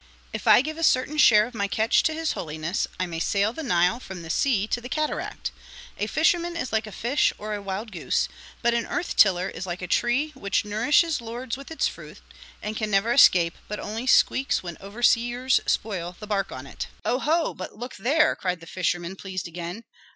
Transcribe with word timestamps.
If 0.33 0.47
I 0.47 0.61
give 0.63 0.79
a 0.79 0.83
certain 0.83 1.19
share 1.19 1.45
of 1.45 1.53
my 1.53 1.67
catch 1.67 2.01
to 2.01 2.13
his 2.15 2.31
holiness, 2.31 2.87
I 2.99 3.05
may 3.05 3.19
sail 3.19 3.53
the 3.53 3.61
Nile 3.61 3.99
from 3.99 4.23
the 4.23 4.31
sea 4.31 4.65
to 4.69 4.81
the 4.81 4.89
cataract. 4.89 5.51
A 5.99 6.07
fisherman 6.07 6.57
is 6.57 6.71
like 6.73 6.87
a 6.87 6.91
fish 6.91 7.31
or 7.37 7.53
a 7.53 7.61
wild 7.61 7.91
goose; 7.91 8.27
but 8.63 8.73
an 8.73 8.87
earth 8.87 9.15
tiller 9.15 9.47
is 9.47 9.67
like 9.67 9.83
a 9.83 9.87
tree 9.87 10.31
which 10.33 10.65
nourishes 10.65 11.21
lords 11.21 11.55
with 11.55 11.69
its 11.69 11.87
fruit 11.87 12.17
and 12.63 12.75
can 12.75 12.89
never 12.89 13.11
escape 13.13 13.55
but 13.67 13.79
only 13.79 14.07
squeaks 14.07 14.63
when 14.63 14.75
overseers 14.81 15.59
spoil 15.67 16.15
the 16.19 16.25
bark 16.25 16.51
on 16.51 16.65
it." 16.65 16.87
"Oho! 17.05 17.19
ho! 17.19 17.53
but 17.53 17.77
look 17.77 17.97
there!" 17.97 18.35
cried 18.35 18.59
the 18.59 18.65
fisherman, 18.65 19.15
pleased 19.15 19.47
again. 19.47 19.83